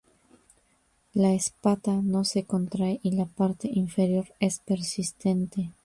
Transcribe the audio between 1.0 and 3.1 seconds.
La espata no se contrae